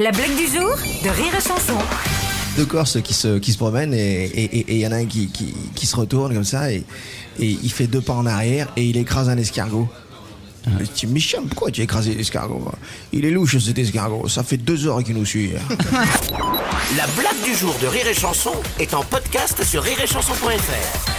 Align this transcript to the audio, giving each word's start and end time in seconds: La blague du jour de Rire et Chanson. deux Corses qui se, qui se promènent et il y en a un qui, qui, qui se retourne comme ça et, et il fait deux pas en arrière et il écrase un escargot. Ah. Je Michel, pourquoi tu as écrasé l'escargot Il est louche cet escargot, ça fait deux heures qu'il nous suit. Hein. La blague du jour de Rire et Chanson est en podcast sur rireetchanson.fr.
La 0.00 0.12
blague 0.12 0.36
du 0.36 0.46
jour 0.46 0.76
de 1.02 1.08
Rire 1.08 1.34
et 1.36 1.40
Chanson. 1.40 1.76
deux 2.56 2.66
Corses 2.66 3.02
qui 3.02 3.14
se, 3.14 3.38
qui 3.38 3.52
se 3.52 3.58
promènent 3.58 3.92
et 3.92 4.64
il 4.68 4.78
y 4.78 4.86
en 4.86 4.92
a 4.92 4.96
un 4.96 5.06
qui, 5.06 5.26
qui, 5.26 5.52
qui 5.74 5.86
se 5.86 5.96
retourne 5.96 6.32
comme 6.32 6.44
ça 6.44 6.70
et, 6.70 6.84
et 7.40 7.46
il 7.46 7.72
fait 7.72 7.88
deux 7.88 8.00
pas 8.00 8.12
en 8.12 8.24
arrière 8.24 8.68
et 8.76 8.84
il 8.84 8.96
écrase 8.96 9.28
un 9.28 9.36
escargot. 9.36 9.88
Ah. 10.66 10.70
Je 10.94 11.06
Michel, 11.06 11.40
pourquoi 11.50 11.72
tu 11.72 11.80
as 11.80 11.84
écrasé 11.84 12.14
l'escargot 12.14 12.70
Il 13.12 13.24
est 13.24 13.32
louche 13.32 13.58
cet 13.58 13.76
escargot, 13.76 14.28
ça 14.28 14.44
fait 14.44 14.56
deux 14.56 14.86
heures 14.86 15.02
qu'il 15.02 15.16
nous 15.16 15.26
suit. 15.26 15.50
Hein. 15.56 15.74
La 16.96 17.06
blague 17.20 17.42
du 17.44 17.56
jour 17.56 17.74
de 17.82 17.88
Rire 17.88 18.06
et 18.06 18.14
Chanson 18.14 18.54
est 18.78 18.94
en 18.94 19.02
podcast 19.02 19.64
sur 19.64 19.82
rireetchanson.fr. 19.82 21.17